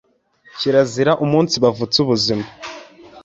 Kirazira 0.57 1.11
umunsibavutsa 1.25 1.97
ubuzima, 2.03 2.45